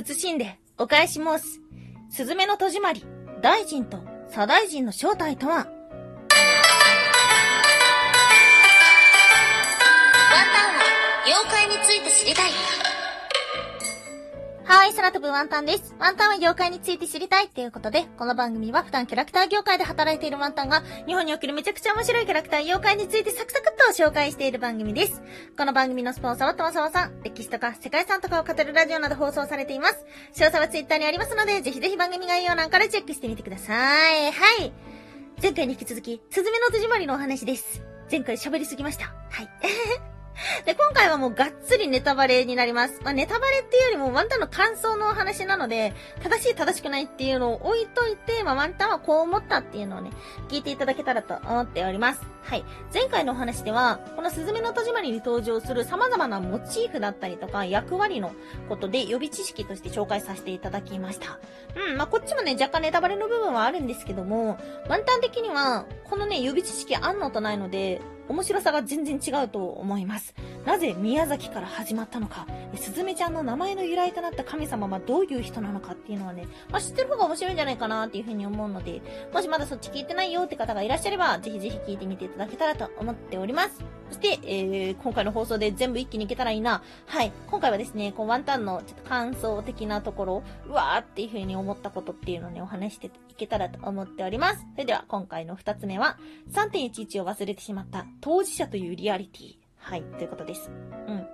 [0.00, 1.60] 慎んでお返し申す。
[2.10, 3.04] すずめの戸締まり、
[3.42, 3.98] 大臣と
[4.30, 5.68] 左大臣の正体とは、ワンタン
[10.74, 10.84] は
[11.26, 12.91] 妖怪について知りたい。
[14.74, 15.94] はい、空飛ぶワンタンです。
[16.00, 25.20] ワンタンは業界について知りたいっていうことで、この番組は普段キャラクター業界で働いているワンタンが、日本におけるめちゃくちゃ面白いキャラクター妖怪についてサクサクっと紹介している番組です。
[25.58, 30.06] この番組のスポンサーはともさまさん、歴史とか世界遺産とかを語るラジオなど放送されています。
[30.32, 34.32] 詳細はツイッターにありますので、ぜひぜひ番組概要欄からチェックしてみてください。
[34.32, 34.72] はい。
[35.42, 37.82] 前回に引き続き、スズメの戸締まりのお話です。
[38.10, 39.04] 前回喋りすぎました。
[39.04, 39.48] はい。
[40.64, 43.00] で、今回はもうがっつりネタバレになります。
[43.02, 50.10] まあ、ネタバレっていうよりもワンタンの感想のお話なので、正しい正しくないっていうのを置いといて、まあ、ワンタンはこう思ったっていうのをね、
[50.48, 52.22] 聞いていただけたらと思っております。
[52.42, 52.64] はい。
[52.92, 58.32] 前回のお話では、このスズメの戸締まりに登場する様々なモチーフだったりとか、役割の
[58.68, 61.38] ことで予備知識として紹介させていただきました。
[61.76, 70.34] うん、まあ、こっちもね、若干ネタバレの部分はあるんですけども、ワンタン的には、このね、予備知識あんのとないので、面白さが全然違うと思います。
[70.64, 83.84] なぜ宮崎から始まったのか、すずめちゃんの名前の由来となった神様はどういう人なのかっていうのはね、まあ、知ってる方が面白いんじゃないかなっていうふうに思うので、もしまだそっち聞いてないよって方がいらっしゃれば、ぜひぜひ聞いてみていただけたらと思っております。
[84.08, 86.82] そして、えー、今回の放送で全部一気にいけたらいいな。
[87.06, 87.32] はい。
[87.50, 94.66] 今回はですね、こうワンタンのちょっと感想的なところ、うわーっていう風に思ったことっていうのをね、お話していけたらと思っております。
[94.72, 96.18] それでは今回の二つ目は、
[96.52, 99.56] 3.11を忘れてしまった当事者というリアリティ。
[99.78, 100.70] はい、ということです。
[100.70, 101.26] うん。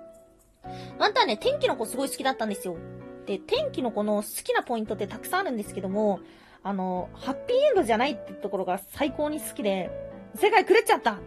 [0.97, 2.77] ワンタンね、天気の子すごい好きだったんですよ。
[3.25, 6.19] で、天気の子の好きなポイントってたくさんあるんですけども、
[6.63, 9.89] あの、ハッピーエンドじゃないってところが最高に好きで、
[10.35, 11.19] 世界狂っちゃった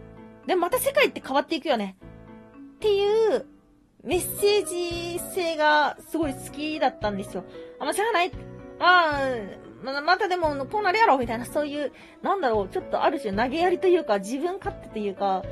[0.47, 1.95] でもまた世界って変わっていくよね。
[2.75, 3.45] っていう
[4.03, 7.45] メッセージ性がすごい好きだったんですよ。
[7.79, 8.31] あ、まあ、しゃあない。
[8.79, 9.21] あ
[9.62, 15.43] あ、ま、またでも、こうなるやろみたいな、そういう、なんだろう、ちょっとある種投げやりというか、自分勝手というか、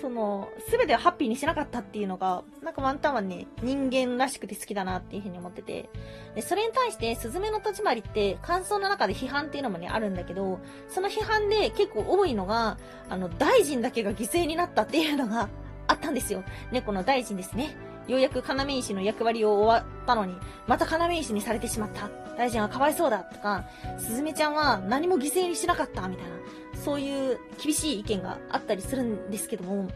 [0.00, 5.88] その、すべてをハッピーにしなかったっていうのが、なんかワンタンはね、人間らしくて好きだなっていうふうに思ってて。
[6.34, 10.58] で、それに対して、スズメの戸締まりって感想の中で批判っていうのもね、あるんだけど、
[10.88, 15.48] その批判で結構多いのが、あの、大臣だけが犠牲になったっていうのが
[15.88, 16.44] あったんですよ。
[16.72, 17.76] 猫の大臣ですね。
[18.08, 20.36] ようやく要石の役割を終わったのに、
[20.66, 22.08] また要石にされてしまった。
[22.36, 23.64] 大臣はかわいそうだとか、
[23.98, 26.36] すずめちゃんは何も犠牲にしなかったみたいな、
[26.84, 29.88] そういう厳しい意見があったりするんですけども、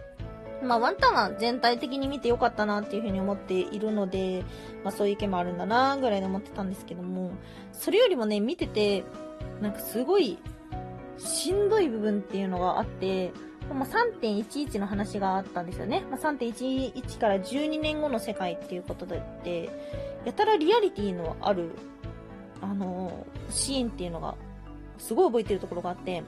[0.63, 4.45] まあ、ワンタンは全体的に見てよかったなっていうふうに思っているので、
[4.85, 7.33] まあ、そういう意見もあるんだなぐらいで思ってたんですけども、
[7.73, 9.05] それよりもね、見てて、
[9.61, 10.39] なんかすごい、
[11.19, 13.33] しんどい部分っていうのがあって、
[13.75, 16.03] まあ、3.11の話があったんですよね。
[16.11, 19.71] まあ、3.11から12年後の世界っていうことで、
[20.25, 21.71] やたらリアリティのある、
[22.61, 24.35] あのー、シーンっていうのが、
[24.99, 26.23] すごい覚えてるところがあって、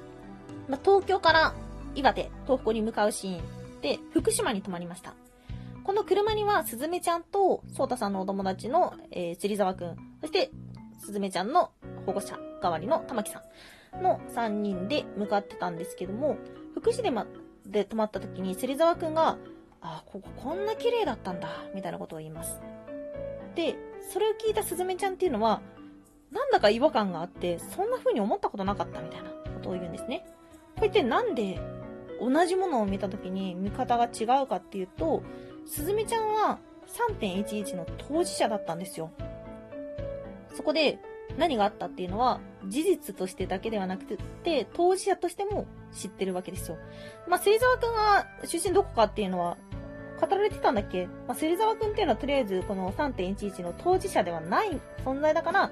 [0.68, 1.54] まあ、東京から
[1.94, 5.14] 岩手、東北に向かうシーンで、福島に泊まりました。
[5.84, 10.50] この車には、すずめちゃんと、そうたさんのお友達の、えー、釣沢くん、そして、
[10.98, 11.72] すずめちゃんの
[12.06, 13.42] 保護者代わりの玉木さ
[13.98, 16.36] んの3人で向かってたんですけども、
[16.74, 17.26] 福島
[17.66, 19.38] で泊まった時に、芹沢くんが、
[19.80, 22.60] あ、こここんな綺麗だったんだ、みたいなことを言います。
[23.54, 23.76] で、
[24.12, 25.60] それを聞いたすずめちゃんっていうのは、
[26.30, 30.26] なんだか違和感があって、そんな風に思ったことなかったみたいなことを言うんですね。
[30.76, 31.60] これってなんで
[32.20, 35.22] 同じものを見た時に見方が違うかっていうと、
[35.66, 36.58] すずめちゃんは
[37.18, 39.10] 3.11の当事者だったんですよ。
[40.54, 40.98] そこで
[41.36, 44.04] 何があったっていうのは事実としてだけではなく
[44.42, 46.78] て、当事者としても知ってるわけですよ。
[47.28, 49.56] まあ、芹沢くんが出身どこかっていうのは
[50.20, 51.06] 語られてたんだっけ？
[51.26, 55.70] まあ、芹沢くんっていうのはとりあえずこの3.11の当事者ではない存在だから、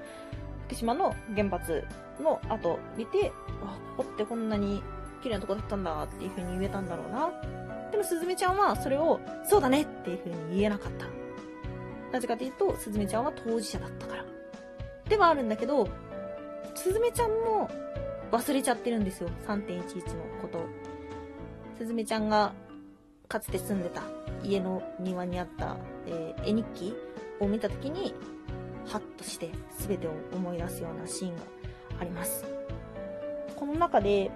[0.67, 1.83] 福島の原発
[2.21, 3.31] の後見て、わ、
[3.97, 4.83] ここってこんなに
[5.23, 7.29] 綺麗なとこだったんだっていう風に言えたんだろうな。
[7.91, 11.05] でも、すずめちゃんはそれを、そうだねっていう風に言えなかった。
[12.11, 14.25] なぜかというと、すずめちゃんは当事者だったから。
[15.09, 15.87] ではあるんだけど、
[16.73, 17.69] すずめちゃんも
[18.31, 19.29] 忘れちゃってるんですよ。
[19.47, 20.65] 3.11のことを。
[21.77, 22.53] すずめちゃんが
[23.27, 24.03] かつて住んでた
[24.43, 26.93] 家の庭にあった、えー、絵日記
[27.39, 28.13] を見た時に、
[28.85, 29.49] ハッとして
[29.79, 31.41] 全てを思い出すようなシーンが
[31.99, 32.45] あります。
[33.55, 34.31] この中で、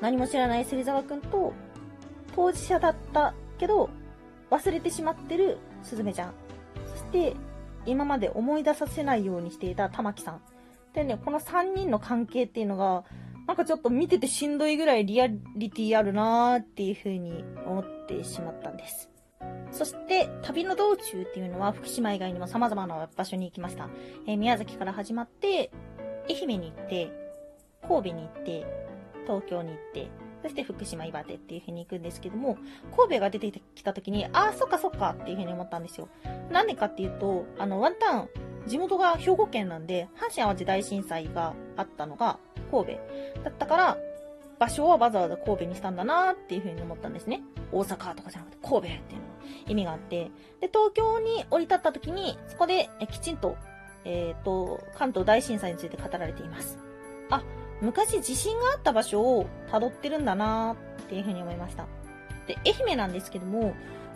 [0.00, 1.52] 何も知らない芹沢くんと、
[2.34, 3.90] 当事者だったけど、
[4.50, 6.34] 忘れてしまってるすずめちゃん。
[6.86, 7.34] そして、
[7.86, 10.40] 今まで思い出させないようにしていた玉木さん。
[10.94, 13.04] でね、この3人の関係っていうのが、
[13.46, 19.10] なんかちょっと見ててしんどいぐらいリアリティあるなーっていう風に思ってしまったんです。
[19.70, 23.90] そして、旅の道中っていうのは福島以外にも様々な場所に行きました。
[24.26, 25.70] えー宮崎から始まって、
[26.28, 27.12] 愛媛に行って、
[27.86, 28.64] 神戸に行って、
[29.26, 30.08] 東京に行って、
[30.42, 32.56] そして福島、岩手っていう風に行くんですけども、
[32.96, 36.08] 神戸が出てきた時に、ああ、そっかそっかっていう風に思ったんですよ。
[36.50, 38.28] なんでかっていうと、あの、ワンタン、
[38.66, 42.38] 地元が兵庫県なんで、阪神淡路大震災があったのが
[42.70, 42.92] 神戸
[43.44, 43.98] だったから、
[44.58, 47.42] 場所はわざわざ神戸にしたんだなっていう風に思ったんですね。
[47.72, 49.24] 大阪とかじゃなくて神戸っていうの
[49.68, 50.30] 意味があって。
[50.60, 53.56] で、東京に降り立った時に、そこできちんと、
[54.04, 56.78] えっ、と、関東大震災について語られています。
[57.30, 57.42] あ、
[57.80, 60.76] 昔地震があった場所を辿ってるんだなっ
[61.08, 61.86] ていう風に思いました。
[62.46, 63.74] で、愛媛なんですけども、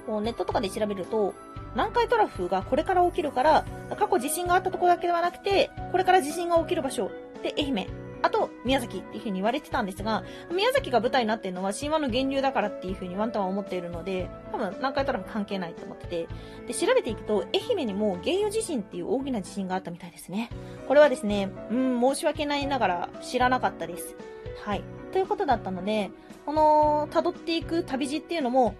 [0.09, 1.35] こうネットとかで調べると、
[1.75, 3.67] 南海トラフがこれから起きるから、
[3.99, 7.11] 過去地震があったとこだけではなくて、これから地震が起きる場所
[7.43, 7.87] で愛媛、
[8.23, 16.29] あと宮崎っていう風に言われてたんですが、宮崎が舞台になってるのは神話の源流だからっていう風にワンタンは思っているので、多分南海トラフ関係ないと思ってて、
[16.67, 20.49] で、調べていくと、愛媛にも原油地震っていう大きな地震があったみたいですね。
[20.89, 24.17] これはですね、うん、申し訳ないながら知らなかったです。
[24.65, 24.83] はい。
[25.13, 26.11] ということだったので、
[26.47, 28.75] この辿っていく旅路っていうのも、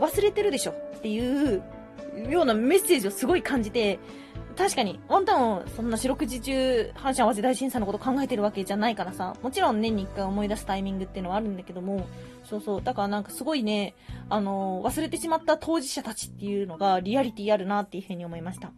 [0.00, 1.62] 忘れてるでしょっていう
[2.28, 3.98] ようなメッセージをすごい感じて、
[4.56, 12.06] 確かに、ワンタンそんな四六時中、阪神淡路大震災のこと考えてるわけじゃないからさ、もちろん年に一回思い出すタイミングっていうのはあるんだけども、
[12.44, 13.94] そうそう、だからなんかすごいね、
[14.28, 18.72] あの忘れてしまった当事者たちっていうのがリアリティあるなっていうふうに思いました。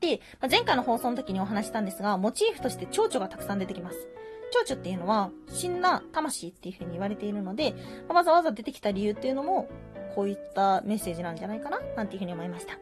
[0.00, 4.08] で、まあ前回の放送の時にお話したんですが、モチーフとして蝶々がたくさん出てきます。
[4.52, 7.74] 蝶々っていうのは、死んだ魂っていうふうに言われているので、
[8.08, 9.68] わざわざ出てきた理由っていうのも、
[10.16, 12.78] こういったメッセージなんじゃないかななんていうふうに思いました。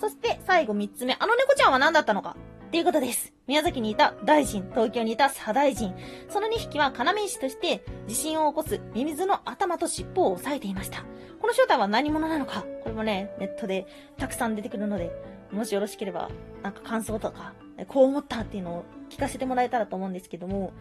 [0.00, 1.16] そして、最後3つ目。
[1.18, 2.36] あの猫ちゃんは何だったのか
[2.66, 3.32] っていうことです。
[3.46, 5.94] 宮崎にいた大臣、東京にいた左大臣。
[6.28, 11.04] その2匹は要石として、地震を起こすミミズの頭と尻尾を押さえていました。
[11.40, 13.86] この正体は何者なのかこれもね、ネットで
[14.18, 15.12] たくさん出てくるので、
[15.52, 16.30] もしよろしければ、
[16.62, 17.52] なんか感想とか、
[17.86, 20.72] こう思ったっていうのを聞かせてもらえたらと思うんですけども、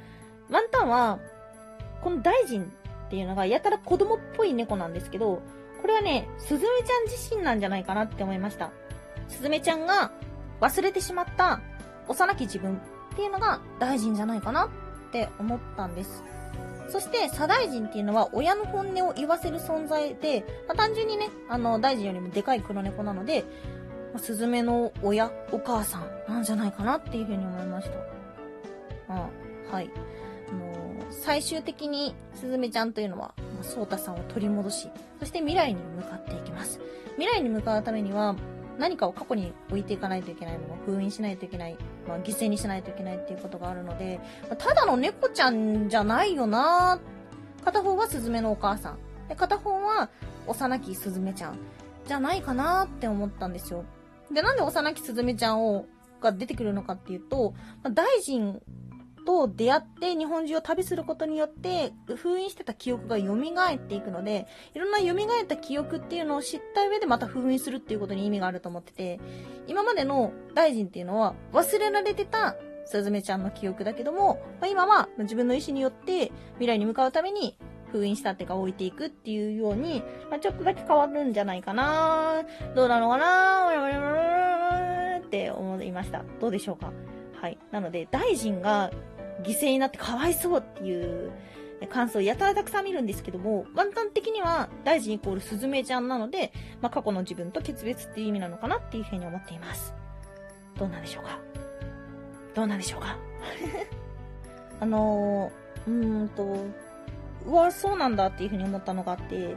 [0.50, 1.20] ワンタンは、
[2.02, 2.72] この大臣
[3.10, 5.42] っていうのがやたら子供っぽい猫なんですけど、
[5.82, 8.70] これはね、スズメちゃん自身なんじゃないかなって思いました。
[9.28, 10.12] スズメちゃんが
[10.62, 11.60] 忘れてしまった
[12.08, 14.70] 幼き自分っていうのが大臣じゃないかなっ
[15.12, 16.24] て思ったんです。
[16.88, 23.44] そして、左大臣っていうのは親の本音を言わせる存在で、まあ、単純にね、あの、大臣よりもでかい黒猫なので、
[24.14, 27.90] まあスズメの親、お母さんなんじゃないかなっていうふうに思いまし
[29.08, 29.14] た。
[29.14, 29.90] うん、はい。
[30.52, 36.80] あの最終的にスズメちゃんというのは、まあソーさんを取り戻し、そして未来に向かっていきます。
[37.18, 38.36] 未来に向かうためには、
[38.78, 47.00] 何かを過去に置いていかないといけないもの、封印しないといけない、まあ、犠牲にしないといけないっていうことがあるので、まあただの猫ちゃんじゃないよな
[47.64, 48.98] 片方はスズメのお母さん。
[49.28, 50.10] で、片方は
[50.48, 51.58] 幼きスズメちゃん。
[52.08, 53.84] じゃないかなって思ったんですよ。
[54.32, 55.86] で、なんで幼きスズメちゃんを、
[56.22, 57.54] が出てくるのかっていうと、
[57.84, 58.62] まあ大臣
[59.30, 69.20] と出会って日本中を旅することによって封印してた記憶が蘇っていくので、いろんな蘇った記憶っていうのを知った上でまた封印するっていうことに意味があると思ってて、
[69.68, 72.56] 今までの大臣っていうのは忘れられてた
[72.86, 77.56] スズメちゃんの記憶だけども、まあ、今は自分の意思によって未来に向かうために
[77.92, 82.44] 封印したってか置いていくっていうように、まあ、ちょっとだけ変わるんじゃないかな
[82.76, 86.24] どうなのかなって思いました。
[86.42, 86.92] どうでしょうか？
[87.40, 87.58] はい。
[87.72, 88.92] なので、大臣が
[89.44, 91.32] 犠牲になってかわいそうっていう
[91.90, 99.94] 感想をやたらたくさん見るんですけども、ワンタン的には大臣イコールスズメちゃんなので、まあ、過去の自分と決別っていう意味なのかなっていうふうに思っています。
[100.78, 101.40] どうなんでしょうか？
[102.54, 103.18] どうなんでしょうか？
[104.82, 106.66] あのー、うーんと、
[107.46, 109.56] うわ、そうなんだっていうふうに思ったのがあって、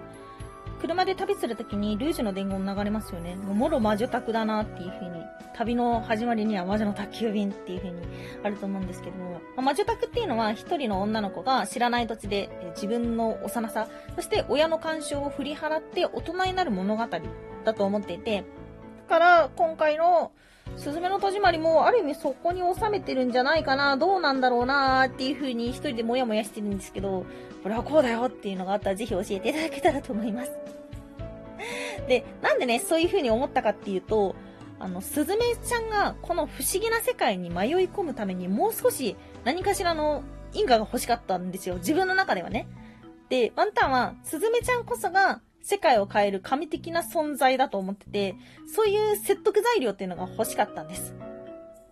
[0.82, 3.36] 車で旅するときにルージュの伝言流れますよね。
[3.36, 5.22] もろ魔女宅だなっていうふうに。
[5.54, 8.02] 旅の始まりには魔女の宅急便っていうふうに
[8.42, 13.86] あると思うんですけども、ま魔女宅っていうのは一人の女の子が知らない土地で自分の幼さ、
[14.16, 17.06] そして親の干渉を振り払って大人になる物語
[17.64, 18.44] だと思っていて、
[19.08, 20.32] だから今回の
[20.76, 27.24] すずめの戸締まりもある意味そこに収めてるんじゃないかな、どうなんだろうなっていうふうに一人でモヤモヤしてるんですけど、
[27.62, 30.52] これはこうだよっていうのがあったらぜひ教えていただけたらと思います。
[32.08, 34.34] で、なんでね、そういうふうに思ったかっていうと、
[34.80, 41.76] あの、スズメちゃんがこの不思議な世界に迷い込むためにもう少し何かしらの因果が欲しかったんですよ。
[41.76, 42.66] 自分の中ではね。
[43.28, 48.34] で、ワンタンはスズメちゃんこそが世界を変える神的な存在だと思ってて、
[48.74, 51.14] そういう説得材料っていうのが欲しかったんです。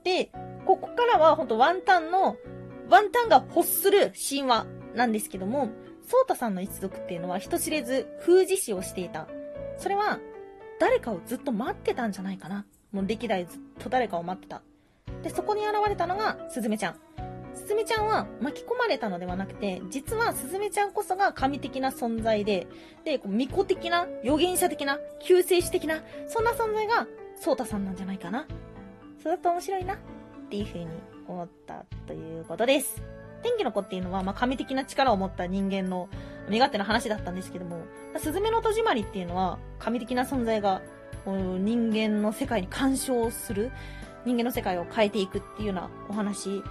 [0.04, 0.30] で、
[0.66, 2.36] ここからは本当ワンタンの、
[2.88, 5.70] ワンタンが欲する神話なんですけども、
[6.02, 9.28] ソータさんの一族っていうのは人知れず封じ師をしていた。
[9.78, 10.18] それは、
[10.80, 12.66] 誰かをずっと待ってたんじゃないかな。
[12.90, 14.62] もう歴代ずっと誰かを待ってた。
[15.22, 16.96] で、そこに現れたのが、すずめちゃん。
[17.54, 22.66] すずめちゃんは巻き込まれたのではなくて、実はすずめちゃんこそが神的な存在で、
[23.04, 28.47] で、こう巫女的な、預言者的な、救世主的な、そんな存在が、ソータさんなんじゃないかな。
[29.23, 29.95] それだと面白いな。
[29.95, 29.99] っ
[30.50, 30.87] ていう風に
[31.28, 33.02] 思ったということです。
[33.42, 36.09] 天気の子っていうのは、まあ、神的な力を持った人間の
[36.49, 37.83] 身勝手な話だったんですけども、
[38.19, 40.83] スズメの戸締まりっていうのは、神的な存在が、
[41.25, 43.71] 人間の世界に干渉する、
[44.25, 46.62] 人間の世界を変えていくっていうようなお話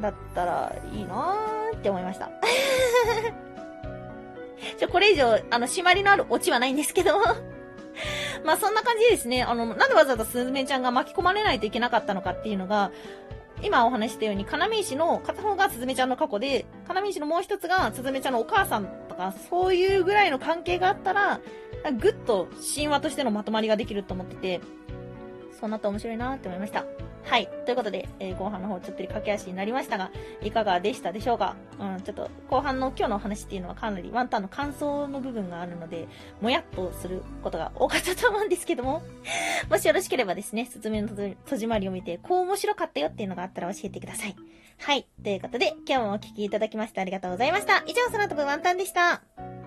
[0.00, 2.30] だったらいいなーって思いました。
[4.78, 7.18] ちょ、これ以上、あの、締まりのあるオチはないんですけど
[8.44, 12.90] まあそんな感じでですね、あの、なんでわざわざスズメちゃんが巻き込まれないといけなかったのかっていうのが、
[13.62, 21.40] 今お話ししたように、金見石の片方がスズメちゃんの過去で、金見石のもう一つがスズメちゃんのお母さんとか、そういうぐらいの関係があったら、
[22.00, 24.60] ぐっと神話としてのまとまりができると思ってて、
[25.58, 26.84] そうなった面白いなって思いました。
[27.24, 27.48] はい。
[27.66, 30.10] ということで、えー後半の方ちょっと駆け足になりましたが、
[30.42, 31.56] いかがでしたでしょうか？
[31.78, 36.08] うん、ちょっと後半の今日のお話っていうのはかなりワンタンの感想の部分があるので、
[36.40, 39.02] もやっとすることが多かったと思うんですけども、
[39.70, 44.36] もしよろしければですね、すずめの戸締まりを見て、こう面白かったよっていうのがあったら教えてください。
[44.80, 45.06] はい。
[45.22, 47.82] ということで、今日もお聞きいただきましてありがとうございました。
[47.86, 49.57] 以上、空飛ぶワンタンでした。